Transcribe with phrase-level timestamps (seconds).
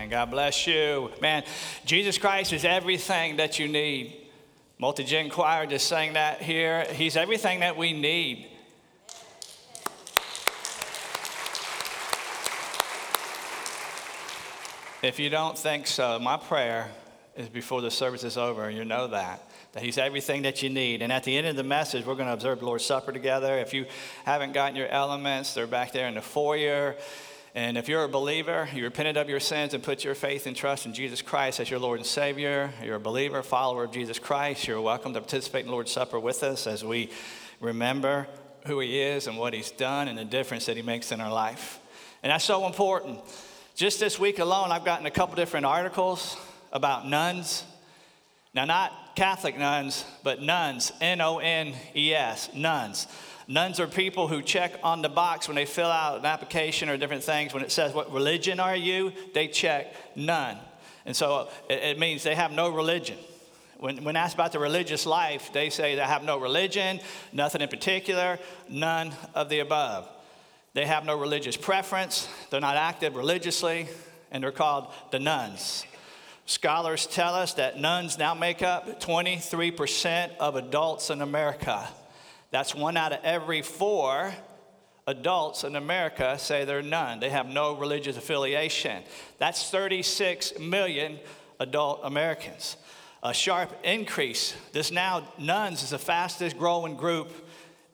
[0.00, 0.08] Amen.
[0.08, 1.10] God bless you.
[1.20, 1.44] Man,
[1.84, 4.16] Jesus Christ is everything that you need.
[4.78, 6.86] Multi Gen Choir just sang that here.
[6.94, 8.46] He's everything that we need.
[15.02, 16.90] If you don't think so, my prayer
[17.36, 20.70] is before the service is over, and you know that, that He's everything that you
[20.70, 21.02] need.
[21.02, 23.58] And at the end of the message, we're going to observe the Lord's Supper together.
[23.58, 23.84] If you
[24.24, 26.96] haven't gotten your elements, they're back there in the foyer.
[27.54, 30.54] And if you're a believer, you repented of your sins and put your faith and
[30.54, 34.20] trust in Jesus Christ as your Lord and Savior, you're a believer, follower of Jesus
[34.20, 37.10] Christ, you're welcome to participate in Lord's Supper with us as we
[37.58, 38.28] remember
[38.68, 41.32] who He is and what He's done and the difference that He makes in our
[41.32, 41.80] life.
[42.22, 43.18] And that's so important.
[43.74, 46.36] Just this week alone, I've gotten a couple different articles
[46.72, 47.64] about nuns.
[48.54, 53.08] Now, not Catholic nones, but nones, N O N E S, nuns.
[53.08, 56.96] Nones are people who check on the box when they fill out an application or
[56.96, 57.52] different things.
[57.52, 59.12] When it says, What religion are you?
[59.34, 60.58] they check none.
[61.06, 63.18] And so it, it means they have no religion.
[63.78, 67.00] When, when asked about the religious life, they say they have no religion,
[67.32, 70.06] nothing in particular, none of the above.
[70.74, 73.88] They have no religious preference, they're not active religiously,
[74.30, 75.84] and they're called the nones.
[76.46, 81.88] Scholars tell us that nones now make up 23% of adults in America.
[82.50, 84.32] That's one out of every four
[85.06, 87.20] adults in America say they're none.
[87.20, 89.02] They have no religious affiliation.
[89.38, 91.18] That's 36 million
[91.58, 92.76] adult Americans.
[93.22, 94.54] A sharp increase.
[94.72, 97.30] This now, nones is the fastest growing group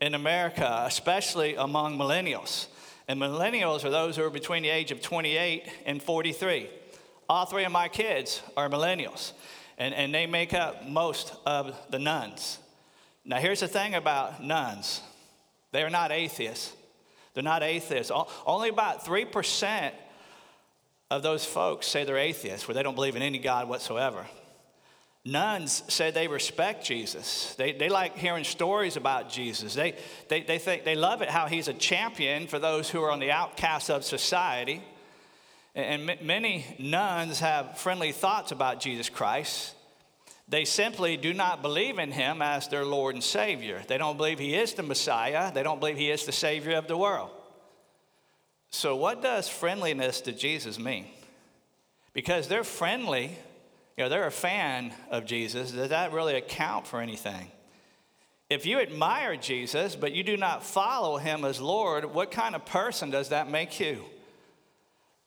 [0.01, 2.67] in America, especially among millennials.
[3.09, 6.69] And millennials are those who are between the age of 28 and 43.
[7.29, 9.33] All three of my kids are millennials,
[9.79, 12.59] and, and they make up most of the nones.
[13.27, 15.03] Now, here's the thing about nones
[15.73, 16.73] they are not atheists.
[17.35, 18.11] They're not atheists.
[18.47, 19.93] Only about 3%
[21.11, 24.27] of those folks say they're atheists, where they don't believe in any God whatsoever.
[25.27, 27.55] Nones say they respect Jesus.
[27.57, 29.75] They, they like hearing stories about Jesus.
[29.75, 29.97] They,
[30.29, 33.19] they, they, think, they love it how he's a champion for those who are on
[33.19, 34.83] the outcasts of society.
[35.75, 39.75] And, and many nones have friendly thoughts about Jesus Christ.
[40.49, 43.83] They simply do not believe in him as their Lord and Savior.
[43.89, 45.53] They don't believe he is the Messiah.
[45.53, 47.31] They don't believe he is the Savior of the world.
[48.71, 51.07] So, what does friendliness to Jesus mean?
[52.13, 53.37] Because they're friendly
[53.97, 55.71] you know, they're a fan of Jesus.
[55.73, 57.51] Does that really account for anything?
[58.51, 62.67] If you admire Jesus, but you do not follow him as Lord, what kind of
[62.67, 64.05] person does that make you?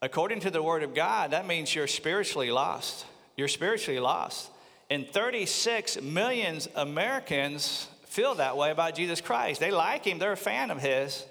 [0.02, 3.06] According to the Word of God, that means you're spiritually lost.
[3.36, 4.50] You're spiritually lost.
[4.90, 9.60] And 36 million Americans feel that way about Jesus Christ.
[9.60, 11.26] They like him, they're a fan of his,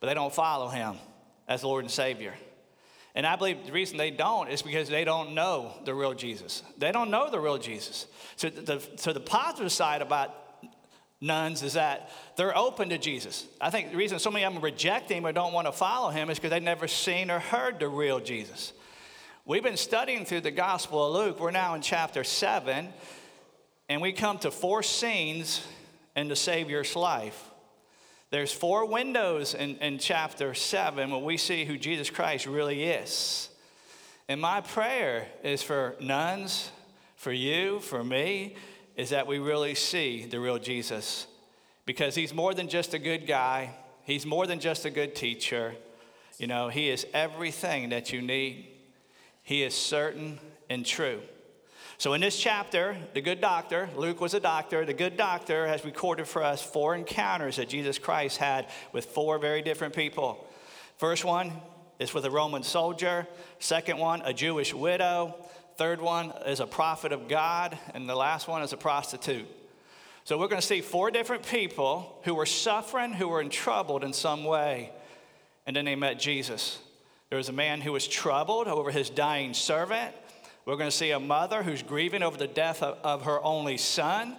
[0.00, 0.96] but they don't follow him
[1.46, 2.34] as Lord and Savior.
[3.14, 6.64] And I believe the reason they don't is because they don't know the real Jesus.
[6.78, 8.08] They don't know the real Jesus.
[8.34, 10.34] So the, so the positive side about
[11.20, 13.46] nones is that they're open to Jesus.
[13.60, 16.10] I think the reason so many of them reject him or don't want to follow
[16.10, 18.72] him is because they've never seen or heard the real Jesus.
[19.46, 21.38] We've been studying through the Gospel of Luke.
[21.38, 22.88] We're now in chapter 7,
[23.90, 25.62] and we come to four scenes
[26.16, 27.50] in the Savior's life.
[28.30, 33.50] There's four windows in, in chapter 7 where we see who Jesus Christ really is.
[34.30, 36.70] And my prayer is for nones,
[37.14, 38.56] for you, for me,
[38.96, 41.26] is that we really see the real Jesus.
[41.84, 43.74] Because he's more than just a good guy,
[44.04, 45.74] he's more than just a good teacher.
[46.38, 48.70] You know, he is everything that you need,
[49.44, 51.20] he is certain and true.
[51.98, 55.84] So, in this chapter, the good doctor, Luke was a doctor, the good doctor has
[55.84, 60.44] recorded for us four encounters that Jesus Christ had with four very different people.
[60.96, 61.52] First one
[62.00, 63.28] is with a Roman soldier,
[63.60, 65.36] second one, a Jewish widow,
[65.76, 69.46] third one is a prophet of God, and the last one is a prostitute.
[70.24, 74.02] So, we're going to see four different people who were suffering, who were in trouble
[74.02, 74.90] in some way,
[75.64, 76.78] and then they met Jesus.
[77.34, 80.14] There was a man who was troubled over his dying servant.
[80.64, 83.76] We're going to see a mother who's grieving over the death of, of her only
[83.76, 84.36] son.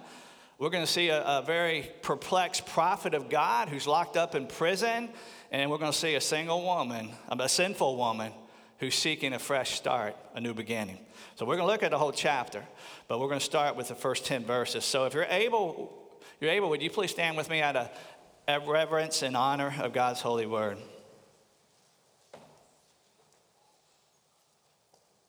[0.58, 4.46] We're going to see a, a, very perplexed prophet of God who's locked up in
[4.46, 5.10] prison.
[5.52, 8.32] And we're going to see a single woman, um, a sinful woman,
[8.78, 10.96] who's seeking a fresh start, a new beginning.
[11.34, 12.64] So we're going to look at the whole chapter,
[13.08, 14.86] but we're going to start with the first 10 verses.
[14.86, 15.92] So if you're able,
[16.40, 20.22] you're able, would you please stand with me out of reverence and honor of God's
[20.22, 20.78] holy word?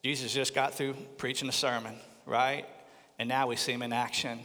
[0.07, 1.93] Jesus just got through preaching a sermon,
[2.25, 2.65] right?
[3.19, 4.39] And now we see him in action.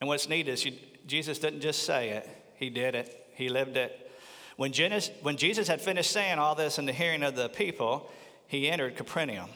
[0.00, 0.72] And what's neat is you,
[1.06, 4.10] Jesus didn't just say it, he did it, he lived it.
[4.56, 4.72] When,
[5.20, 8.10] when Jesus had finished saying all this in the hearing of the people,
[8.46, 9.50] he entered Capernaum.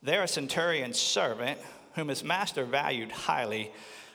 [0.00, 1.58] There, a centurion's servant,
[1.96, 3.72] whom his master valued highly,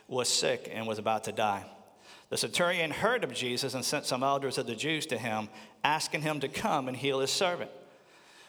[0.08, 1.66] was sick and was about to die.
[2.30, 5.50] The centurion heard of Jesus and sent some elders of the Jews to him,
[5.84, 7.70] asking him to come and heal his servant.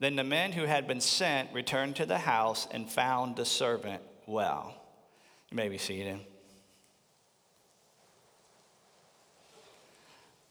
[0.00, 4.02] Then the men who had been sent returned to the house and found the servant
[4.26, 4.74] well.
[5.50, 6.20] You may be seated.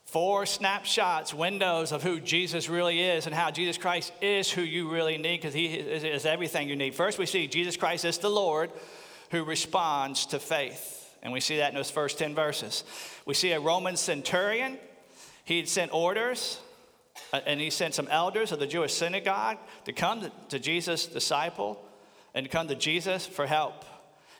[0.05, 4.91] Four snapshots, windows of who Jesus really is and how Jesus Christ is who you
[4.91, 6.93] really need because he is everything you need.
[6.93, 8.69] First, we see Jesus Christ is the Lord
[9.31, 10.99] who responds to faith.
[11.23, 12.83] And we see that in those first 10 verses.
[13.25, 14.77] We see a Roman centurion.
[15.45, 16.59] He had sent orders
[17.33, 21.83] Uh, and he sent some elders of the Jewish synagogue to come to Jesus' disciple
[22.35, 23.83] and come to Jesus for help.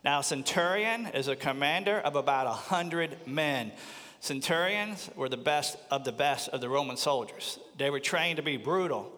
[0.06, 3.72] Now, centurion is a commander of about a hundred men.
[4.20, 7.58] Centurions were the best of the best of the Roman soldiers.
[7.78, 9.12] They were trained to be brutal,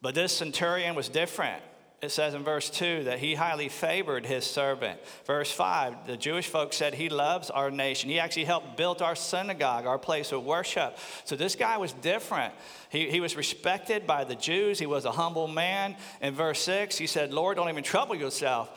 [0.00, 1.62] but this centurion was different
[2.04, 5.00] it says in verse 2 that he highly favored his servant.
[5.26, 8.10] Verse 5, the Jewish folks said he loves our nation.
[8.10, 10.98] He actually helped build our synagogue, our place of worship.
[11.24, 12.54] So this guy was different.
[12.90, 14.78] He, he was respected by the Jews.
[14.78, 15.96] He was a humble man.
[16.20, 18.70] In verse 6, he said, Lord, don't even trouble yourself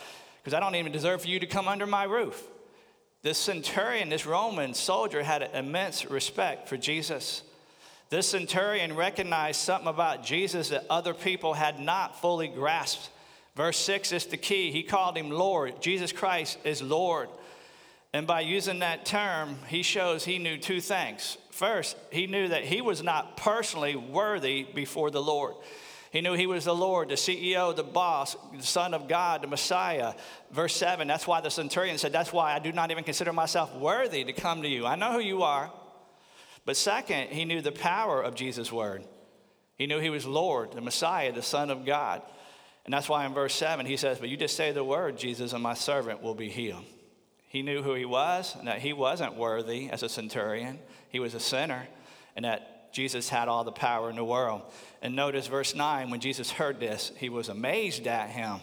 [0.43, 2.41] because I don't even deserve for you to come under my roof.
[3.23, 7.43] This centurion, this Roman soldier, had immense respect for Jesus.
[8.09, 13.09] This centurion recognized something about Jesus that other people had not fully grasped.
[13.57, 14.69] Verse 6 is the key.
[14.71, 15.81] He called him Lord.
[15.81, 17.27] Jesus Christ is Lord.
[18.13, 21.39] And by using that term, he shows he knew two things.
[21.49, 25.55] First, he knew that he was not personally worthy before the Lord.
[26.11, 29.47] He knew he was the Lord, the CEO, the boss, the Son of God, the
[29.47, 30.13] Messiah.
[30.51, 33.75] Verse 7, that's why the centurion said, That's why I do not even consider myself
[33.75, 34.85] worthy to come to you.
[34.85, 35.71] I know who you are.
[36.63, 39.03] But second, he knew the power of Jesus' word.
[39.77, 42.21] He knew he was Lord, the Messiah, the Son of God.
[42.87, 45.51] And that's why in verse 7 he says, But you just say the word, Jesus,
[45.51, 46.85] and my servant will be healed.
[47.49, 50.79] He knew who he was and that he wasn't worthy as a centurion,
[51.09, 51.85] he was a sinner,
[52.37, 54.61] and that Jesus had all the power in the world.
[55.01, 58.59] And notice verse 9 when Jesus heard this, he was amazed at him.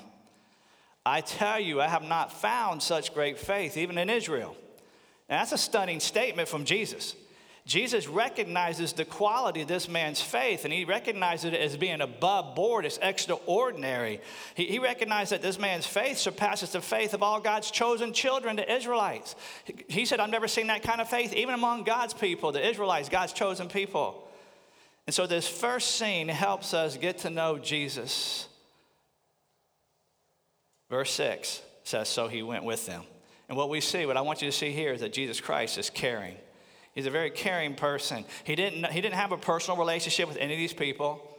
[1.04, 4.56] I tell you, I have not found such great faith, even in Israel.
[5.28, 7.14] Now, that's a stunning statement from Jesus.
[7.66, 12.54] Jesus recognizes the quality of this man's faith and he recognizes it as being above
[12.54, 14.20] board, it's extraordinary.
[14.54, 18.56] He, he recognized that this man's faith surpasses the faith of all God's chosen children,
[18.56, 19.34] the Israelites.
[19.88, 23.08] He said, I've never seen that kind of faith, even among God's people, the Israelites,
[23.08, 24.28] God's chosen people.
[25.06, 28.46] And so this first scene helps us get to know Jesus.
[30.90, 33.04] Verse 6 says, So he went with them.
[33.48, 35.78] And what we see, what I want you to see here is that Jesus Christ
[35.78, 36.36] is caring.
[36.94, 38.24] He's a very caring person.
[38.44, 41.30] He didn't, he didn't have a personal relationship with any of these people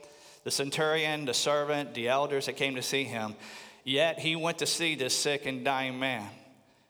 [0.44, 3.36] the centurion, the servant, the elders that came to see him.
[3.84, 6.30] Yet he went to see this sick and dying man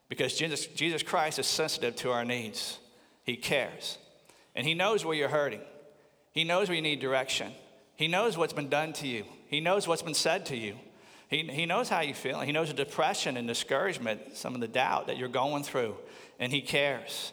[0.10, 2.80] because Jesus, Jesus Christ is sensitive to our needs.
[3.24, 3.98] He cares.
[4.56, 5.62] And he knows where you're hurting,
[6.32, 7.54] he knows where you need direction,
[7.96, 10.76] he knows what's been done to you, he knows what's been said to you.
[11.28, 12.40] He, he knows how you feel.
[12.42, 15.96] He knows the depression and discouragement, some of the doubt that you're going through,
[16.40, 17.32] and He cares.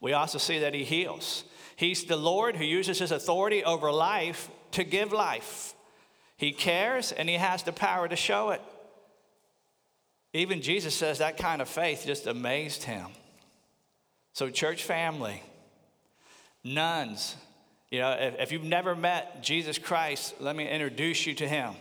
[0.00, 1.44] We also see that he heals.
[1.76, 5.74] He's the Lord who uses his authority over life to give life.
[6.36, 8.62] He cares and he has the power to show it.
[10.32, 13.06] Even Jesus says that kind of faith just amazed him.
[14.34, 15.42] So, church family,
[16.62, 17.34] nones,
[17.90, 21.74] you know, if, if you've never met Jesus Christ, let me introduce you to him.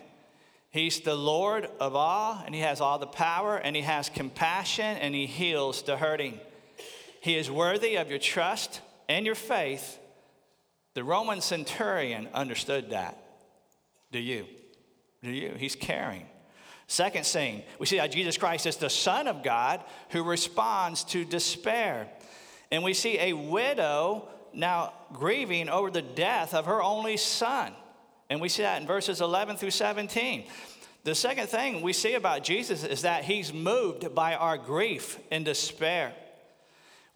[0.69, 4.97] He's the Lord of all, and he has all the power, and he has compassion,
[4.97, 6.39] and he heals the hurting.
[7.21, 9.99] He is worthy of your trust and your faith.
[10.93, 13.21] The Roman centurion understood that.
[14.11, 14.45] Do you?
[15.23, 15.53] Do you?
[15.57, 16.25] He's caring.
[16.87, 21.25] Second scene, we see how Jesus Christ is the Son of God who responds to
[21.25, 22.07] despair.
[22.71, 27.73] And we see a widow now grieving over the death of her only son.
[28.29, 30.45] And we see that in verses 11 through 17.
[31.03, 35.45] The second thing we see about Jesus is that he's moved by our grief and
[35.45, 36.13] despair.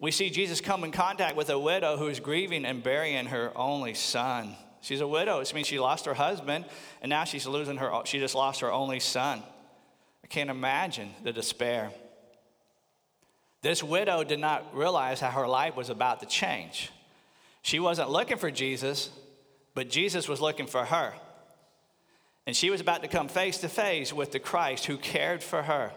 [0.02, 3.52] We see Jesus come in contact with a widow who is grieving and burying her
[3.54, 4.56] only son.
[4.80, 5.38] She's a widow.
[5.38, 6.64] It means she lost her husband,
[7.00, 9.44] and now she's losing her, she just lost her only son.
[10.24, 11.92] I can't imagine the despair.
[13.62, 16.90] This widow did not realize how her life was about to change.
[17.62, 19.08] She wasn't looking for Jesus,
[19.72, 21.14] but Jesus was looking for her.
[22.44, 25.62] And she was about to come face to face with the Christ who cared for
[25.62, 25.92] her.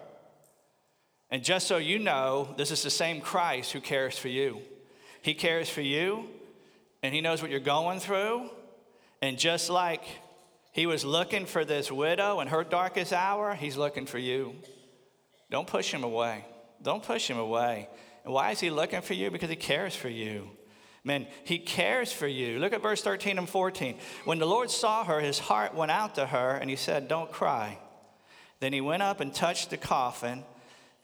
[1.32, 4.62] And just so you know, this is the same Christ who cares for you.
[5.22, 6.26] He cares for you,
[7.02, 8.50] and He knows what you're going through.
[9.22, 10.04] And just like
[10.72, 14.56] He was looking for this widow in her darkest hour, He's looking for you.
[15.50, 16.46] Don't push Him away.
[16.82, 17.90] Don't push Him away.
[18.24, 19.32] And why is He looking for you?
[19.32, 20.50] Because He cares for you.
[21.06, 22.58] Man, he cares for you.
[22.58, 23.96] Look at verse 13 and 14.
[24.26, 27.32] When the Lord saw her, his heart went out to her, and he said, Don't
[27.32, 27.78] cry.
[28.60, 30.44] Then he went up and touched the coffin,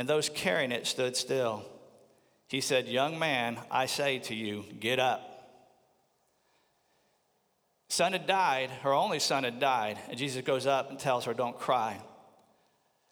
[0.01, 1.63] and those carrying it stood still.
[2.47, 5.21] He said, Young man, I say to you, get up.
[7.87, 11.35] Son had died, her only son had died, and Jesus goes up and tells her,
[11.35, 12.01] Don't cry.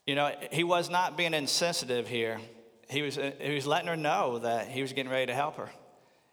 [0.07, 2.39] You know, he was not being insensitive here.
[2.89, 5.69] He was, he was letting her know that he was getting ready to help her.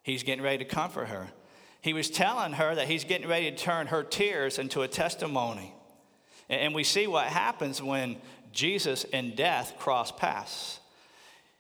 [0.03, 1.29] He's getting ready to comfort her.
[1.83, 5.75] He was telling her that he's getting ready to turn her tears into a testimony.
[6.49, 8.17] And we see what happens when
[8.57, 10.81] Jesus and death cross paths.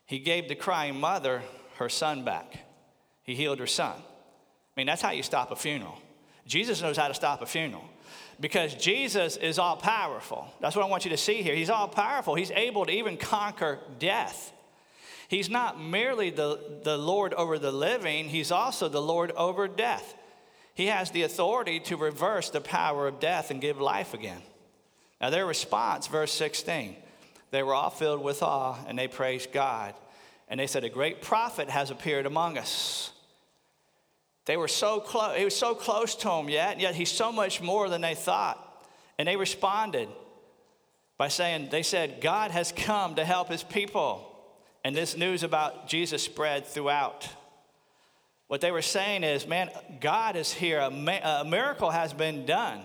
[0.06, 1.42] He gave the crying mother
[1.76, 2.64] her son back,
[3.22, 3.94] he healed her son.
[3.96, 5.98] I mean, that's how you stop a funeral.
[6.46, 7.84] Jesus knows how to stop a funeral
[8.40, 10.46] because Jesus is all powerful.
[10.60, 11.54] That's what I want you to see here.
[11.54, 14.52] He's all powerful, He's able to even conquer death.
[15.28, 20.14] He's not merely the, the Lord over the living, he's also the Lord over death.
[20.74, 24.42] He has the authority to reverse the power of death and give life again.
[25.20, 26.96] Now, their response, verse 16,
[27.50, 29.94] they were all filled with awe and they praised God.
[30.48, 33.12] And they said, A great prophet has appeared among us.
[34.44, 37.60] They were so close, he was so close to him yet, yet he's so much
[37.60, 38.62] more than they thought.
[39.18, 40.08] And they responded
[41.18, 44.32] by saying, They said, God has come to help his people.
[44.84, 47.28] And this news about Jesus spread throughout.
[48.46, 49.70] What they were saying is, man,
[50.00, 50.78] God is here.
[50.78, 52.82] A miracle has been done.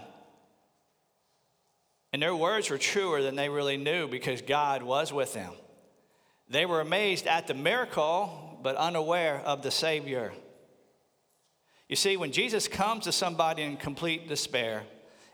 [2.13, 5.53] And their words were truer than they really knew because God was with them.
[6.50, 10.34] They were amazed at the miracle, but unaware of the Savior.
[11.88, 14.84] You see, when Jesus comes to somebody in complete despair,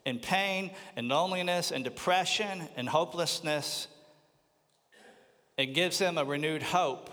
[0.05, 3.87] in pain and loneliness and depression and hopelessness,
[5.57, 7.09] it gives them a renewed hope.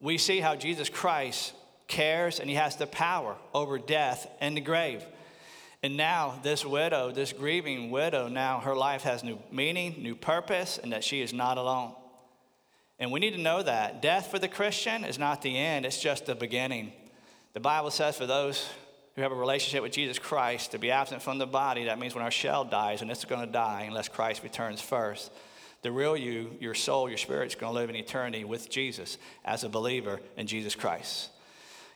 [0.00, 1.52] We see how Jesus Christ
[1.86, 5.04] cares and he has the power over death and the grave.
[5.82, 10.78] And now, this widow, this grieving widow, now her life has new meaning, new purpose,
[10.82, 11.92] and that she is not alone.
[12.98, 16.00] And we need to know that death for the Christian is not the end, it's
[16.00, 16.92] just the beginning.
[17.52, 18.68] The Bible says for those
[19.14, 22.14] who have a relationship with Jesus Christ to be absent from the body, that means
[22.14, 25.30] when our shell dies, and it's going to die unless Christ returns first
[25.82, 29.16] the real you, your soul, your spirit is going to live in eternity with Jesus
[29.44, 31.30] as a believer in Jesus Christ.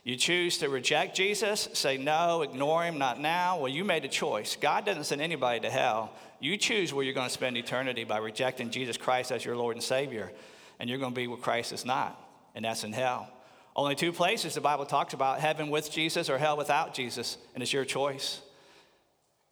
[0.03, 3.57] You choose to reject Jesus, say no, ignore him, not now.
[3.57, 4.57] Well, you made a choice.
[4.59, 6.11] God doesn't send anybody to hell.
[6.41, 9.77] You choose where you're going to spend eternity by rejecting Jesus Christ as your Lord
[9.77, 10.33] and Savior.
[10.77, 12.19] And you're going to be where Christ is not,
[12.53, 13.29] and that's in hell.
[13.77, 17.63] Only two places the Bible talks about heaven with Jesus or hell without Jesus, and
[17.63, 18.41] it's your choice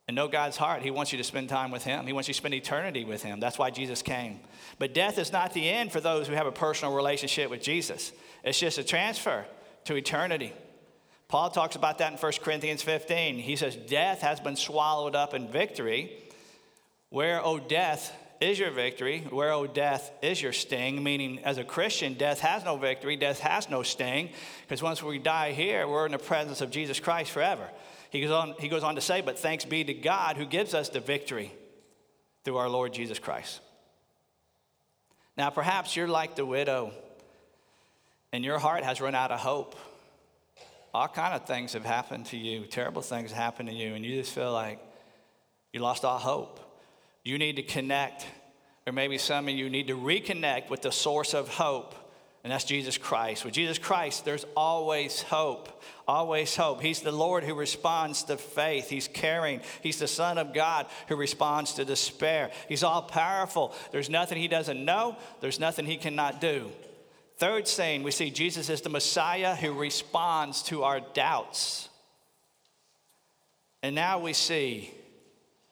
[0.07, 0.81] and know God's heart.
[0.81, 3.23] He wants you to spend time with Him, He wants you to spend eternity with
[3.23, 3.39] Him.
[3.39, 4.41] That's why Jesus came.
[4.77, 8.11] But death is not the end for those who have a personal relationship with Jesus,
[8.43, 9.45] it's just a transfer
[9.85, 10.53] to eternity.
[11.27, 13.39] Paul talks about that in 1 Corinthians 15.
[13.39, 16.11] He says, Death has been swallowed up in victory.
[17.09, 19.25] Where, O death, is your victory?
[19.29, 21.01] Where, O death, is your sting?
[21.03, 24.31] Meaning, as a Christian, death has no victory, death has no sting,
[24.67, 27.69] because once we die here, we're in the presence of Jesus Christ forever.
[28.09, 30.73] He goes, on, he goes on to say, But thanks be to God who gives
[30.73, 31.53] us the victory
[32.43, 33.61] through our Lord Jesus Christ.
[35.37, 36.91] Now, perhaps you're like the widow
[38.33, 39.75] and your heart has run out of hope.
[40.93, 44.19] All kind of things have happened to you, terrible things happen to you, and you
[44.19, 44.79] just feel like
[45.71, 46.59] you lost all hope.
[47.23, 48.25] You need to connect,
[48.85, 51.95] or maybe some of you need to reconnect with the source of hope
[52.43, 53.45] and that's Jesus Christ.
[53.45, 55.83] With Jesus Christ, there's always hope.
[56.07, 56.81] Always hope.
[56.81, 58.89] He's the Lord who responds to faith.
[58.89, 59.61] He's caring.
[59.83, 62.49] He's the Son of God who responds to despair.
[62.67, 63.75] He's all powerful.
[63.91, 66.71] There's nothing he doesn't know, there's nothing he cannot do.
[67.41, 71.89] Third saying, we see Jesus is the Messiah who responds to our doubts.
[73.81, 74.91] And now we see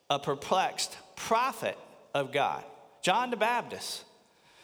[0.09, 1.77] a perplexed prophet
[2.15, 2.63] of God,
[3.03, 4.03] John the Baptist,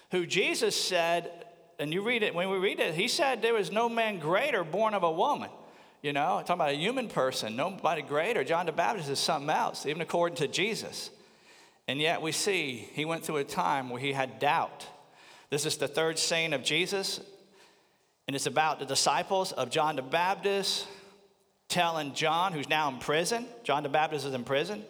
[0.10, 1.32] who Jesus said
[1.78, 4.64] and you read it, when we read it, he said there was no man greater
[4.64, 5.52] born of a woman.
[6.02, 8.44] You know, talking about a human person, nobody greater.
[8.44, 11.12] John the Baptist is something else, even according to Jesus.
[11.88, 14.88] And yet we see he went through a time where he had doubt.
[15.50, 17.20] This is the third saying of Jesus,
[18.28, 20.88] and it's about the disciples of John the Baptist
[21.68, 24.84] telling John, who's now in prison, John the Baptist is in prison,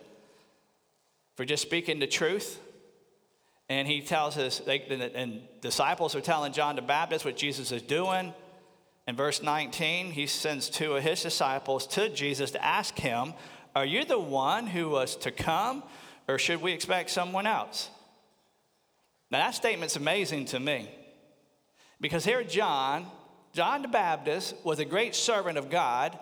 [1.36, 2.60] for just speaking the truth.
[3.68, 4.82] And he tells us, they,
[5.16, 8.34] and disciples are telling John the Baptist what Jesus is doing.
[9.08, 13.34] In verse 19, he sends two of his disciples to Jesus to ask him,
[13.76, 15.84] Are you the one who was to come,
[16.28, 17.90] or should we expect someone else?
[19.32, 20.90] Now, that statement's amazing to me.
[22.00, 23.08] Because here, John,
[23.54, 26.18] John the Baptist, was a great servant of God.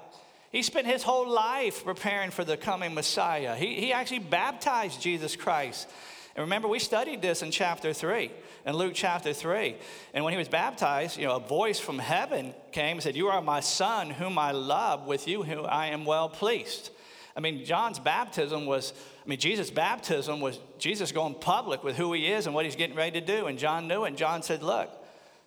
[0.51, 3.55] He spent his whole life preparing for the coming Messiah.
[3.55, 5.89] He, he actually baptized Jesus Christ.
[6.36, 8.31] And remember, we studied this in chapter 3,
[8.65, 9.75] in Luke chapter 3.
[10.13, 13.27] And when he was baptized, you know, a voice from heaven came and said, You
[13.27, 16.89] are my son, whom I love, with you whom I am well pleased.
[17.36, 18.93] I mean, John's baptism was,
[19.24, 22.75] I mean, Jesus' baptism was Jesus going public with who he is and what he's
[22.75, 23.48] getting ready to do.
[23.48, 24.03] And John knew.
[24.03, 24.89] And John said, Look,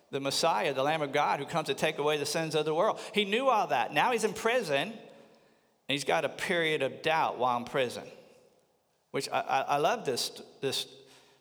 [0.09, 2.73] the Messiah, the Lamb of God who comes to take away the sins of the
[2.73, 2.99] world.
[3.13, 3.93] He knew all that.
[3.93, 4.93] Now he's in prison, and
[5.87, 8.03] he's got a period of doubt while in prison
[9.17, 10.31] which I, I, love this,
[10.61, 10.85] this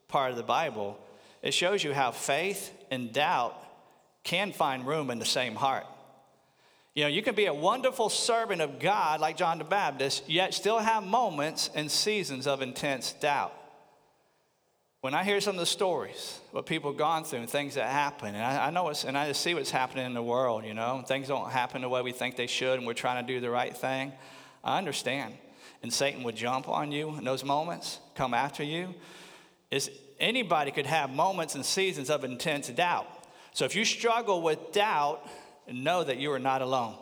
[0.09, 0.99] part of the Bible.
[1.43, 3.55] It shows you how faith and doubt
[4.23, 5.87] can find room in the same heart.
[6.97, 10.55] You know, you can be a wonderful servant of God like John the Baptist, yet
[10.55, 13.53] still have moments and seasons of intense doubt.
[15.03, 17.88] When I hear some of the stories, what people have gone through and things that
[17.88, 20.65] happen, and I, I know it's, and I just see what's happening in the world,
[20.65, 23.32] you know, things don't happen the way we think they should, and we're trying to
[23.32, 24.13] do the right thing.
[24.65, 25.35] I understand
[25.82, 28.95] and Satan would jump on you in those moments, come after you,
[29.71, 33.06] is anybody could have moments and seasons of intense doubt.
[33.52, 35.26] So if you struggle with doubt,
[35.73, 36.95] know that you are not alone.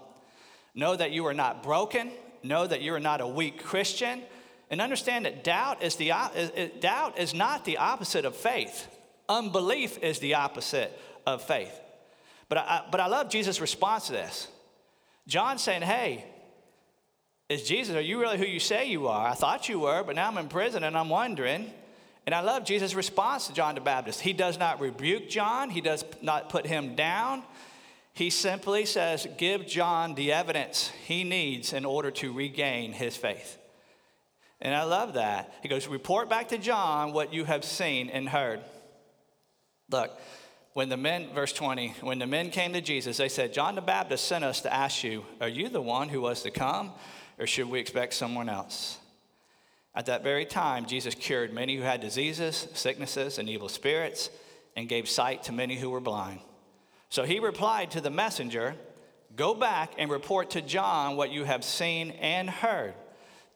[0.74, 2.10] Know that you are not broken.
[2.42, 4.22] Know that you are not a weak Christian.
[4.70, 6.12] And understand that doubt is, the,
[6.80, 8.88] doubt is not the opposite of faith.
[9.28, 11.72] Unbelief is the opposite of faith.
[12.48, 14.48] But I, but I love Jesus' response to this.
[15.26, 16.24] John saying, hey,
[17.48, 19.28] is Jesus, are you really who you say you are?
[19.28, 21.70] I thought you were, but now I'm in prison and I'm wondering.
[22.26, 24.20] And I love Jesus' response to John the Baptist.
[24.20, 27.42] He does not rebuke John, he does not put him down.
[28.14, 33.58] He simply says, Give John the evidence he needs in order to regain his faith.
[34.60, 35.52] And I love that.
[35.62, 38.60] He goes, Report back to John what you have seen and heard.
[39.90, 40.18] Look,
[40.72, 43.80] when the men, verse 20, when the men came to Jesus, they said, John the
[43.80, 46.92] Baptist sent us to ask you, Are you the one who was to come?
[47.38, 48.98] or should we expect someone else?
[49.94, 54.30] At that very time, Jesus cured many who had diseases, sicknesses, and evil spirits,
[54.76, 56.40] and gave sight to many who were blind.
[57.14, 58.74] So he replied to the messenger,
[59.36, 62.92] Go back and report to John what you have seen and heard.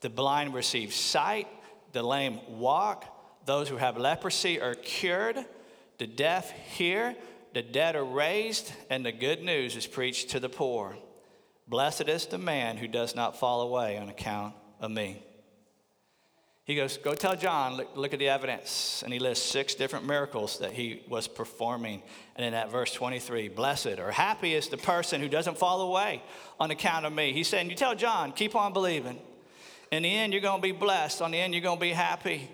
[0.00, 1.48] The blind receive sight,
[1.90, 3.04] the lame walk,
[3.46, 5.44] those who have leprosy are cured,
[5.98, 7.16] the deaf hear,
[7.52, 10.96] the dead are raised, and the good news is preached to the poor.
[11.66, 15.20] Blessed is the man who does not fall away on account of me.
[16.68, 19.02] He goes, Go tell John, look, look, at the evidence.
[19.02, 22.02] And he lists six different miracles that he was performing.
[22.36, 26.22] And in that verse 23, blessed or happy is the person who doesn't fall away
[26.60, 27.32] on account of me.
[27.32, 29.18] He's saying, You tell John, keep on believing.
[29.90, 31.22] In the end, you're going to be blessed.
[31.22, 32.50] On the end, you're going to be happy.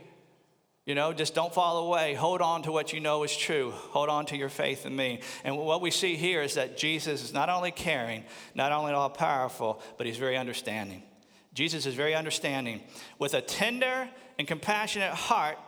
[0.87, 2.15] You know, just don't fall away.
[2.15, 3.73] Hold on to what you know is true.
[3.73, 5.23] Hold on to your faith in me.
[5.43, 8.23] And what we see here is that Jesus is not only caring,
[8.55, 11.03] not only all powerful, but he's very understanding.
[11.55, 12.83] Jesus is very understanding.
[13.19, 15.59] With a tender and compassionate heart,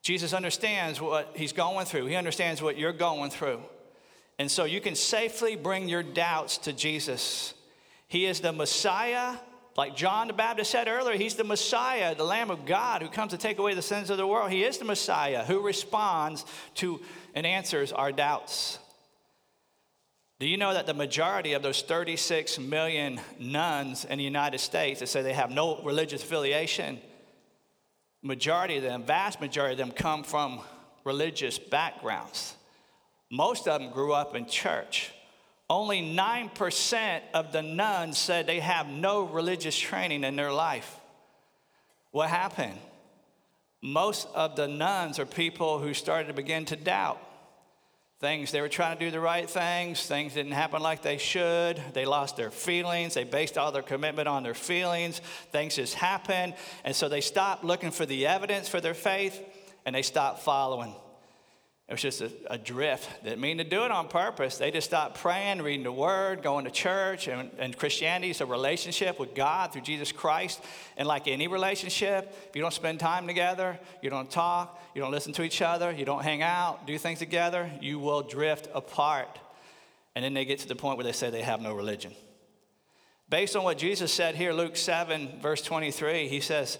[0.00, 2.06] Jesus understands what he's going through.
[2.06, 3.60] He understands what you're going through.
[4.38, 7.54] And so you can safely bring your doubts to Jesus.
[8.08, 9.36] He is the Messiah
[9.76, 13.32] like John the Baptist said earlier, he's the Messiah, the Lamb of God who comes
[13.32, 14.50] to take away the sins of the world.
[14.50, 16.44] He is the Messiah who responds
[16.76, 17.00] to
[17.34, 18.78] and answers our doubts.
[20.42, 24.98] Do you know that the majority of those 36 million nones in the United States
[24.98, 26.98] that say they have no religious affiliation,
[28.22, 30.60] majority of them, vast majority of them come from
[31.04, 32.56] religious backgrounds.
[33.30, 35.12] Most of them grew up in church.
[35.70, 40.96] Only 9% of the nones said they have no religious training in their life.
[42.10, 42.80] What happened?
[43.80, 47.20] Most of the nones are people who started to begin to doubt
[48.22, 48.52] things.
[48.52, 50.06] They were trying to do the right things.
[50.06, 51.82] Things didn't happen like they should.
[51.92, 53.14] They lost their feelings.
[53.14, 55.20] They based all their commitment on their feelings.
[55.50, 56.54] Things just happened.
[56.84, 59.42] And so they stopped looking for the evidence for their faith
[59.84, 60.94] and they stopped following.
[61.88, 63.24] It was just a, a drift.
[63.24, 64.56] Didn't mean to do it on purpose.
[64.56, 67.28] They just stopped praying, reading the word, going to church.
[67.28, 70.62] And, and Christianity is a relationship with God through Jesus Christ.
[70.96, 75.10] And like any relationship, if you don't spend time together, you don't talk, you don't
[75.10, 79.38] listen to each other, you don't hang out, do things together, you will drift apart.
[80.14, 82.14] And then they get to the point where they say they have no religion.
[83.28, 86.78] Based on what Jesus said here, Luke 7, verse 23, he says,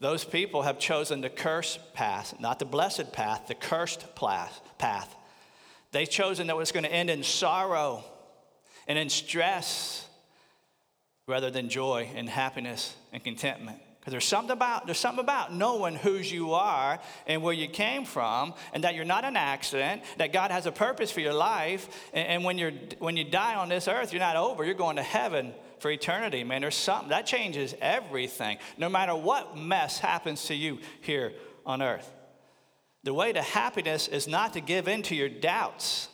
[0.00, 5.16] those people have chosen the cursed path, not the blessed path, the cursed path.
[5.92, 8.04] They've chosen that it's going to end in sorrow
[8.86, 10.06] and in stress
[11.26, 13.78] rather than joy and happiness and contentment.
[13.98, 18.04] Because there's something about there's something about knowing whose you are and where you came
[18.04, 21.88] from, and that you're not an accident, that God has a purpose for your life,
[22.12, 24.96] and, and when you're when you die on this earth, you're not over, you're going
[24.96, 26.62] to heaven for eternity, man.
[26.62, 31.32] There's something that changes everything, no matter what mess happens to you here
[31.64, 32.10] on earth.
[33.04, 36.08] The way to happiness is not to give in to your doubts.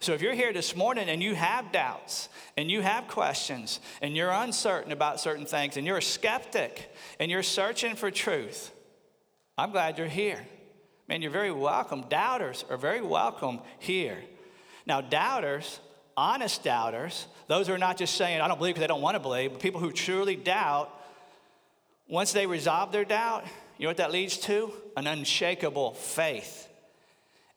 [0.00, 4.16] So if you're here this morning and you have doubts and you have questions and
[4.16, 8.72] you're uncertain about certain things and you're a skeptic and you're searching for truth,
[9.56, 10.46] I'm glad you're here.
[11.08, 12.04] Man, you're very welcome.
[12.08, 14.18] Doubters are very welcome here.
[14.84, 15.80] Now, doubters
[16.16, 19.14] honest doubters, those who are not just saying, I don't believe because they don't want
[19.14, 20.90] to believe, but people who truly doubt,
[22.08, 23.44] once they resolve their doubt,
[23.78, 24.72] you know what that leads to?
[24.96, 26.68] An unshakable faith.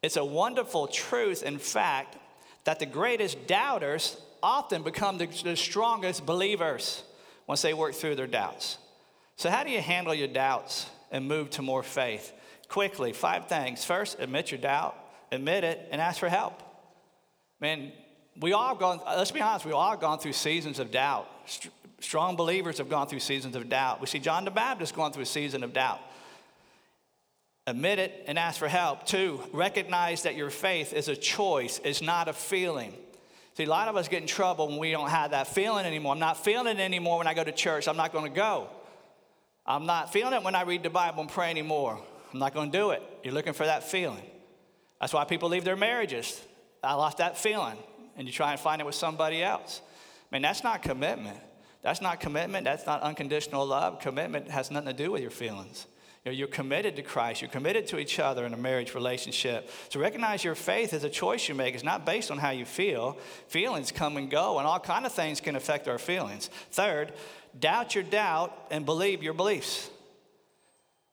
[0.02, 2.16] It's a wonderful truth, in fact,
[2.64, 7.02] that the greatest doubters often become the, the strongest believers
[7.46, 8.78] once they work through their doubts.
[9.36, 12.32] So, how do you handle your doubts and move to more faith?
[12.68, 13.84] Quickly, five things.
[13.84, 14.96] First, admit your doubt,
[15.32, 16.62] admit it, and ask for help.
[17.60, 17.92] Man,
[18.40, 21.28] we all gone, uh, let's be honest, we all gone through seasons of doubt.
[22.00, 24.00] Strong believers have gone through seasons of doubt.
[24.00, 26.00] We see John the Baptist going through a season of doubt.
[27.66, 29.04] Admit it and ask for help.
[29.04, 32.94] Two, recognize that your faith is a choice, it's not a feeling.
[33.54, 36.14] See, a lot of us get in trouble when we don't have that feeling anymore.
[36.14, 37.88] I'm not feeling it anymore when I go to church.
[37.88, 38.68] I'm not going to go.
[39.66, 42.00] I'm not feeling it when I read the Bible and pray anymore.
[42.32, 43.02] I'm not going to do it.
[43.22, 44.22] You're looking for that feeling.
[45.00, 46.40] That's why people leave their marriages.
[46.82, 47.76] I lost that feeling
[48.20, 49.80] and you try and find it with somebody else.
[50.30, 51.38] Man, that's not commitment.
[51.80, 52.66] That's not commitment.
[52.66, 53.98] That's not unconditional love.
[53.98, 55.86] Commitment has nothing to do with your feelings.
[56.22, 57.40] You know, you're committed to Christ.
[57.40, 59.70] You're committed to each other in a marriage relationship.
[59.88, 61.74] So recognize your faith is a choice you make.
[61.74, 63.16] It's not based on how you feel.
[63.48, 66.50] Feelings come and go, and all kind of things can affect our feelings.
[66.72, 67.14] Third,
[67.58, 69.88] doubt your doubt and believe your beliefs.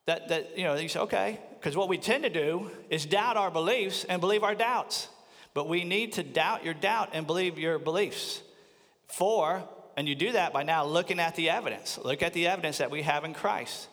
[0.08, 3.38] That, that you know, you say, okay, because what we tend to do is doubt
[3.38, 5.08] our beliefs and believe our doubts.
[5.58, 8.43] But we need to doubt your doubt and believe your beliefs.
[9.08, 9.63] For,
[9.96, 11.98] and you do that by now looking at the evidence.
[11.98, 13.88] Look at the evidence that we have in Christ.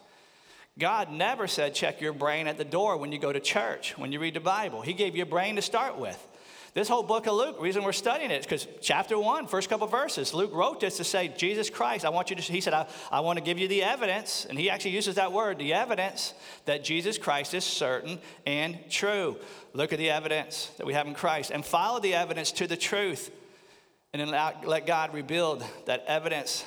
[0.79, 4.13] God never said check your brain at the door when you go to church, when
[4.13, 4.83] you read the Bible.
[4.83, 6.23] He gave you a brain to start with.
[6.75, 9.71] This whole book of Luke, the reason we're studying it is because chapter one, first
[9.71, 12.75] couple verses, Luke wrote this to say, Jesus Christ, I want you to, he said,
[12.75, 15.73] I, I want to give you the evidence, and he actually uses that word, the
[15.73, 16.35] evidence
[16.65, 19.37] that Jesus Christ is certain and true.
[19.73, 22.77] Look at the evidence that we have in Christ and follow the evidence to the
[22.77, 23.31] truth.
[24.13, 26.65] And then let God rebuild that evidence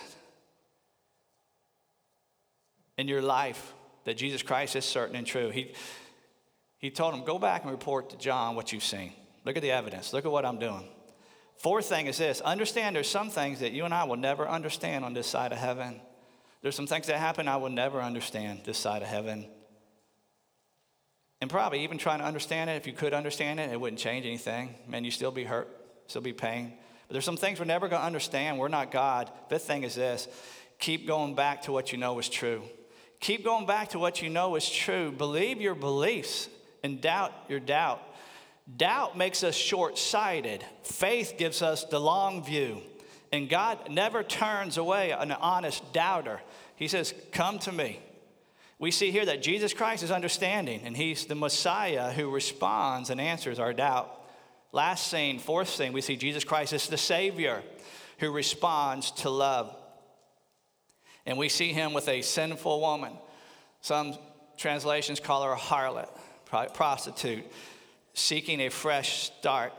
[2.98, 3.74] in your life
[4.06, 5.50] that Jesus Christ is certain and true.
[5.50, 5.74] He,
[6.78, 9.12] he told him, Go back and report to John what you've seen.
[9.48, 10.12] Look at the evidence.
[10.12, 10.84] Look at what I'm doing.
[11.56, 15.06] Fourth thing is this understand there's some things that you and I will never understand
[15.06, 16.02] on this side of heaven.
[16.62, 19.48] There's some things that happen I will never understand this side of heaven.
[21.40, 24.26] And probably even trying to understand it, if you could understand it, it wouldn't change
[24.26, 24.76] anything.
[24.86, 25.70] Man, you still be hurt,
[26.08, 26.74] still be pain.
[27.08, 28.60] But there's some things we're never going to understand.
[28.60, 29.32] We're not God.
[29.48, 30.28] Fifth thing is this
[30.78, 32.64] keep going back to what you know is true.
[33.22, 35.10] Keep going back to what you know is true.
[35.10, 36.50] Believe your beliefs
[36.84, 38.02] and doubt your doubt.
[38.76, 42.82] Doubt makes us short sighted, faith gives us the long view.
[43.32, 46.42] And God never turns away an honest doubter.
[46.76, 48.00] He says, Come to me.
[48.80, 53.20] We see here that Jesus Christ is understanding, and He's the Messiah who responds and
[53.20, 54.14] answers our doubt.
[54.72, 57.64] Last scene, fourth scene, we see Jesus Christ is the Savior
[58.20, 59.76] who responds to love.
[61.26, 63.14] And we see Him with a sinful woman.
[63.82, 64.16] Some
[64.58, 66.10] translations call her a harlot,
[66.74, 67.46] prostitute
[68.18, 69.74] seeking a fresh start.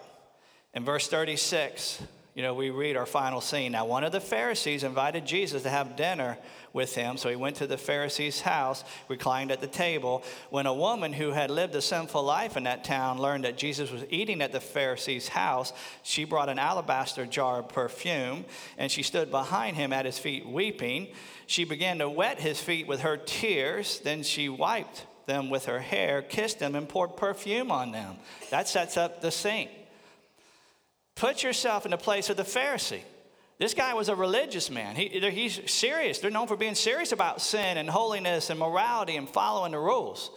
[0.72, 2.00] In verse 36,
[2.34, 3.72] you know, we read our final scene.
[3.72, 6.38] Now, one of the Pharisees invited Jesus to have dinner
[6.72, 7.16] with him.
[7.16, 10.22] So he went to the Pharisee's house, reclined at the table.
[10.50, 13.90] When a woman who had lived a sinful life in that town learned that Jesus
[13.90, 15.72] was eating at the Pharisee's house,
[16.04, 18.44] she brought an alabaster jar of perfume
[18.76, 21.08] and she stood behind him at his feet weeping.
[21.48, 23.98] She began to wet his feet with her tears.
[23.98, 28.16] Then she wiped them with her hair, kissed them, and poured perfume on them.
[28.50, 29.68] That sets up the scene.
[31.14, 33.02] Put yourself in the place of the Pharisee.
[33.58, 34.96] This guy was a religious man.
[34.96, 36.18] He, he's serious.
[36.18, 40.30] They're known for being serious about sin and holiness and morality and following the rules.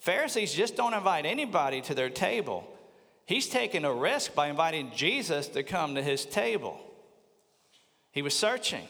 [0.00, 2.66] Pharisees just don't invite anybody to their table.
[3.26, 6.78] He's taking a risk by inviting Jesus to come to his table.
[8.12, 8.86] He was searching,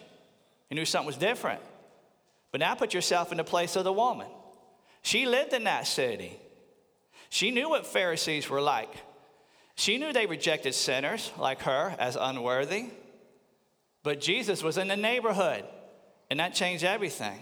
[0.69, 1.61] he knew something was different.
[2.51, 4.27] But now put yourself in the place of the woman.
[5.03, 6.39] She lived in that city,
[7.31, 8.91] she knew what Pharisees were like.
[9.75, 12.87] She knew they rejected sinners like her as unworthy.
[14.03, 15.65] But Jesus was in the neighborhood,
[16.31, 17.39] and that changed everything.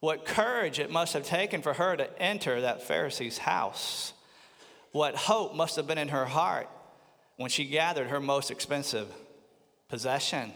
[0.00, 4.12] What courage it must have taken for her to enter that Pharisee's house.
[4.92, 6.68] What hope must have been in her heart
[7.36, 9.08] when she gathered her most expensive
[9.88, 10.52] possession.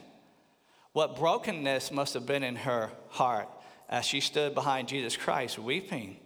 [0.93, 3.49] What brokenness must have been in her heart
[3.89, 6.17] as she stood behind Jesus Christ weeping.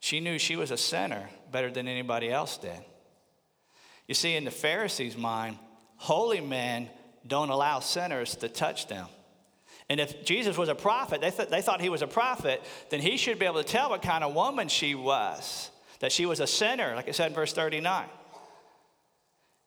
[0.00, 2.84] She knew she was a sinner better than anybody else did.
[4.06, 5.58] You see, in the Pharisees' mind,
[5.96, 6.88] holy men
[7.26, 9.06] don't allow sinners to touch them.
[9.90, 13.00] And if Jesus was a prophet, they, th- they thought he was a prophet, then
[13.00, 16.40] he should be able to tell what kind of woman she was, that she was
[16.40, 18.04] a sinner, like it said in verse 39.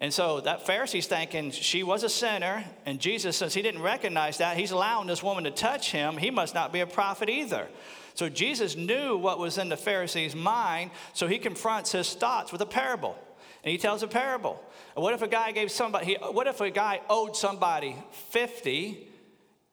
[0.01, 4.39] And so that Pharisee's thinking she was a sinner, and Jesus, since he didn't recognize
[4.39, 6.17] that, he's allowing this woman to touch him.
[6.17, 7.67] He must not be a prophet either.
[8.15, 12.61] So Jesus knew what was in the Pharisee's mind, so he confronts his thoughts with
[12.61, 13.15] a parable.
[13.63, 14.59] And he tells a parable.
[14.95, 17.95] What if a guy gave somebody, what if a guy owed somebody
[18.29, 19.07] 50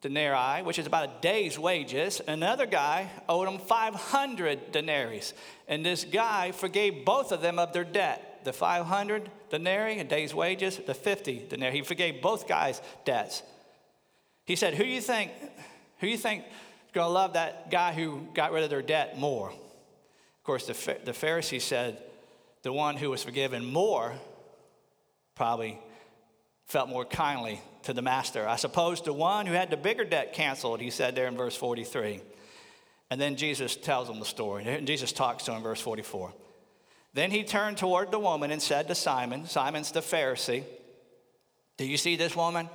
[0.02, 2.20] denarii, which is about a day's wages?
[2.28, 5.22] Another guy owed him 500 denarii.
[5.66, 10.34] And this guy forgave both of them of their debt the 500 denarii, a day's
[10.34, 11.76] wages, the 50 denarii.
[11.76, 13.42] He forgave both guys' debts.
[14.46, 15.32] He said, Who do you think,
[15.98, 19.18] who you think is going to love that guy who got rid of their debt
[19.18, 19.50] more?
[19.50, 22.02] Of course, the, the Pharisee said,
[22.62, 24.14] the one who was forgiven more
[25.34, 25.78] probably
[26.64, 28.48] felt more kindly to the master.
[28.48, 31.54] I suppose the one who had the bigger debt canceled, he said there in verse
[31.54, 32.22] 43.
[33.10, 34.80] And then Jesus tells him the story.
[34.84, 36.32] Jesus talks to him in verse 44.
[37.18, 40.62] Then he turned toward the woman and said to Simon, Simon's the Pharisee,
[41.76, 42.68] Do you see this woman?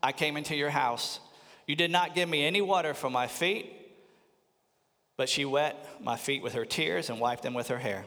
[0.00, 1.18] I came into your house.
[1.66, 3.72] You did not give me any water for my feet,
[5.16, 8.04] but she wet my feet with her tears and wiped them with her hair.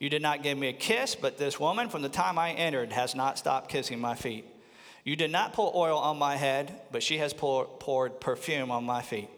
[0.00, 2.90] You did not give me a kiss, but this woman from the time I entered
[2.94, 4.46] has not stopped kissing my feet.
[5.04, 8.84] You did not pour oil on my head, but she has pour, poured perfume on
[8.84, 9.28] my feet.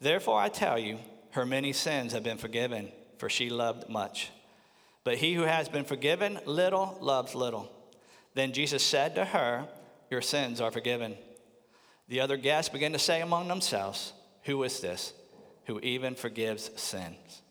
[0.00, 1.00] Therefore I tell you,
[1.30, 4.30] her many sins have been forgiven, for she loved much.
[5.04, 7.70] But he who has been forgiven little loves little.
[8.34, 9.66] Then Jesus said to her,
[10.10, 11.16] Your sins are forgiven.
[12.08, 14.12] The other guests began to say among themselves,
[14.44, 15.12] Who is this
[15.66, 17.42] who even forgives sins?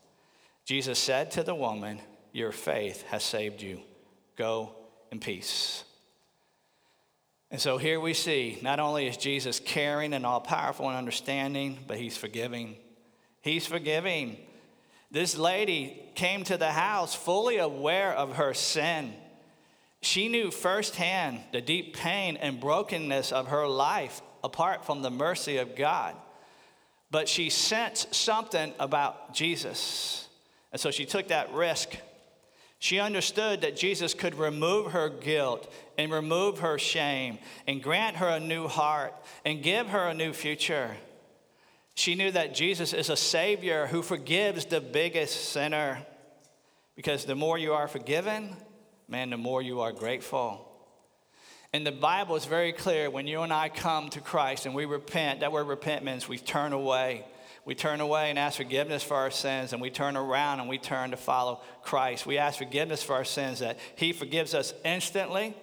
[0.66, 2.00] Jesus said to the woman,
[2.34, 3.82] your faith has saved you.
[4.38, 4.76] Go
[5.12, 5.84] in peace.
[7.50, 11.80] And so here we see not only is Jesus caring and all powerful and understanding,
[11.88, 12.78] but he's forgiving.
[13.42, 14.38] He's forgiving.
[15.12, 19.14] This lady came to the house fully aware of her sin.
[20.02, 25.58] She knew firsthand the deep pain and brokenness of her life apart from the mercy
[25.58, 26.16] of God.
[27.12, 30.28] But she sensed something about Jesus.
[30.72, 31.98] And so she took that risk
[32.82, 38.28] she understood that Jesus could remove her guilt and remove her shame and grant her
[38.28, 39.14] a new heart
[39.46, 40.98] and give her a new future.
[42.02, 46.04] She knew that Jesus is a Savior who forgives the biggest sinner
[46.96, 48.56] because the more you are forgiven,
[49.08, 50.68] man, the more you are grateful.
[51.72, 54.86] And the Bible is very clear when you and I come to Christ and we
[54.86, 57.24] repent, that word repent means we turn away
[57.66, 60.80] we turn away and ask forgiveness for our sins, and we turn around and we
[60.80, 62.26] turn to follow Christ.
[62.26, 65.56] We ask forgiveness for our sins that He forgives us instantly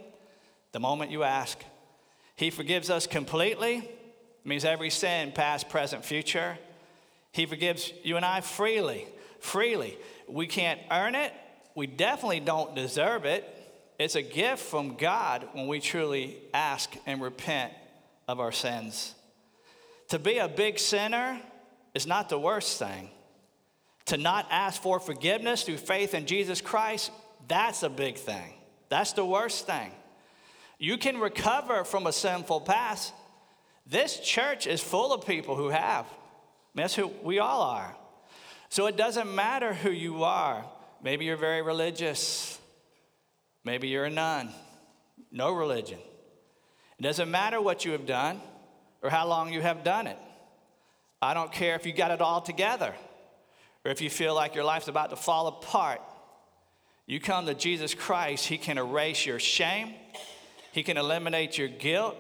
[0.70, 1.59] the moment you ask.
[2.37, 3.90] He forgives us completely,
[4.44, 6.59] it means every sin, past, present, future.
[7.33, 9.07] He forgives you and I freely,
[9.40, 9.98] freely.
[10.29, 11.33] We can't earn it,
[11.74, 13.55] we definitely don't deserve it.
[13.98, 17.72] It's a gift from God when we truly ask and repent
[18.29, 19.14] of our sins.
[20.11, 21.40] To be a big sinner,
[21.98, 23.11] is not the worst thing.
[24.07, 27.11] To not ask for forgiveness through faith in Jesus Christ,
[27.48, 28.55] That's a big thing.
[28.88, 29.90] That's the worst thing.
[30.79, 33.12] You can recover from a sinful past.
[33.88, 36.07] This church is full of people who have.
[36.74, 37.96] That's who we all are.
[38.68, 40.64] So it doesn't matter who you are.
[41.03, 42.59] Maybe you're very religious.
[43.64, 44.51] Maybe you're a nun.
[45.33, 45.98] No religion.
[46.98, 48.40] It doesn't matter what you have done
[49.03, 50.18] or how long you have done it.
[51.22, 52.94] I don't care if you got it all together
[53.85, 56.01] or if you feel like your life's about to fall apart.
[57.07, 59.94] You come to Jesus Christ, He can erase your shame,
[60.72, 62.16] He can eliminate your guilt.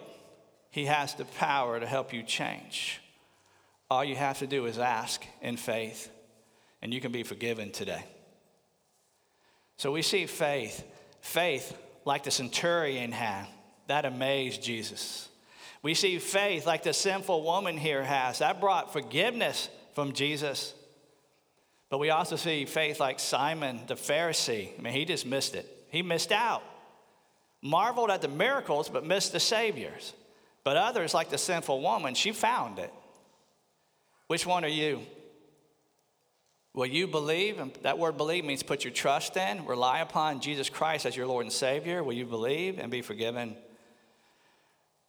[0.70, 3.00] He has the power to help you change.
[3.90, 6.10] All you have to do is ask in faith,
[6.82, 8.04] and you can be forgiven today.
[9.76, 10.84] So we see faith.
[11.20, 13.46] Faith, like the centurion had,
[13.86, 15.28] that amazed Jesus.
[15.82, 20.74] We see faith, like the sinful woman here has, that brought forgiveness from Jesus.
[21.88, 24.78] But we also see faith like Simon the Pharisee.
[24.78, 25.66] I mean, he just missed it.
[25.90, 26.62] He missed out.
[27.62, 30.12] Marveled at the miracles, but missed the Saviors.
[30.68, 32.92] But others, like the sinful woman, she found it.
[34.26, 35.00] Which one are you?
[36.74, 37.58] Will you believe?
[37.58, 41.26] And that word believe means put your trust in, rely upon Jesus Christ as your
[41.26, 42.04] Lord and Savior.
[42.04, 43.56] Will you believe and be forgiven?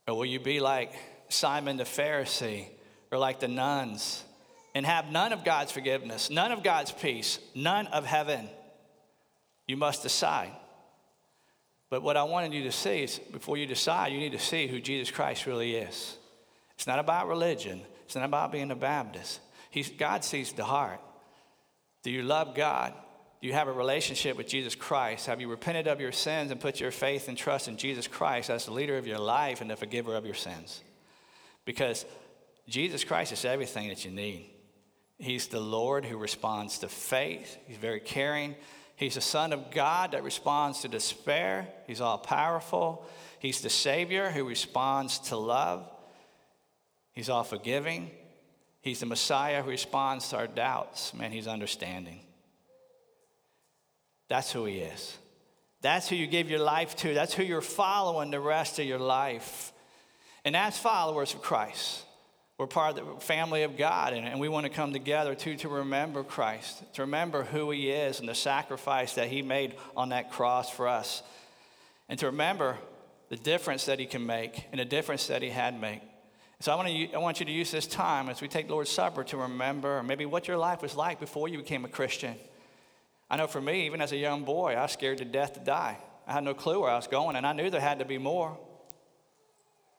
[0.08, 0.93] Or will you be like
[1.28, 2.67] Simon the Pharisee
[3.12, 4.24] or like the nones
[4.74, 8.48] and have none of God's forgiveness, none of God's peace, none of heaven?
[9.67, 10.54] You must decide.
[11.89, 14.67] But what I wanted you to see is before you decide, you need to see
[14.67, 16.17] who Jesus Christ really is.
[16.75, 19.39] It's not about religion, it's not about being a Baptist.
[19.71, 20.99] He's, God sees the heart.
[22.04, 22.93] Do you love God?
[23.41, 25.28] Do you have a relationship with Jesus Christ?
[25.28, 28.49] Have you repented of your sins and put your faith and trust in Jesus Christ
[28.49, 30.82] as the leader of your life and the forgiver of your sins?
[31.65, 32.06] Because
[32.67, 34.49] Jesus Christ is everything that you need.
[35.17, 38.56] He's the Lord who responds to faith, He's very caring.
[39.00, 41.70] He's the Son of God that responds to despair.
[41.88, 43.06] He's all powerful.
[43.40, 45.90] He's the Savior who responds to love.
[47.14, 48.12] He's all forgiving.
[48.82, 51.14] He's the Messiah who responds to our doubts.
[51.14, 52.20] Man, he's understanding.
[54.28, 55.18] That's who he is.
[55.80, 57.14] That's who you give your life to.
[57.14, 59.72] That's who you're following the rest of your life.
[60.44, 62.04] And as followers of Christ,
[62.60, 65.69] we're part of the family of God, and, we want to come together too to
[65.69, 70.30] remember Christ, to remember who He is and the sacrifice that He made on that
[70.30, 71.24] cross for us,
[72.10, 72.78] and to remember
[73.30, 76.02] the difference that He can make and the difference that He had made.
[76.60, 78.91] So I want, to, I want you to use this time as we take Lord's
[78.91, 82.36] Supper to remember maybe what your life was like before you became a Christian.
[83.30, 85.62] I know for me, even as a young boy, I was scared to death to
[85.62, 85.98] die.
[86.28, 88.17] I had no clue where I was going, and I knew there had to be
[88.17, 88.58] more.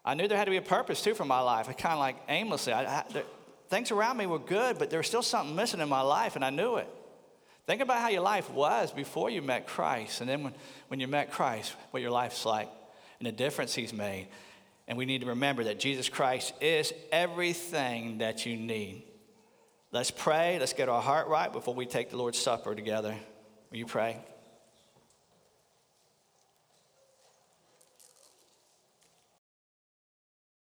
[0.05, 1.69] I knew there had to be a purpose too for my life.
[1.69, 2.73] I kind of like aimlessly.
[2.73, 3.25] I, I, there,
[3.69, 6.45] things around me were good, but there was still something missing in my life, and
[6.45, 6.89] I knew it.
[7.67, 10.55] Think about how your life was before you met Christ, and then when,
[10.89, 12.69] when you met Christ, what your life's like,
[13.19, 14.29] and the difference He's made.
[14.89, 19.05] And we need to remember that Jesus Christ is everything that you need.
[19.93, 20.59] Let's pray.
[20.59, 23.15] Let's get our heart right before we take the Lord's Supper together.
[23.71, 24.17] Will you pray?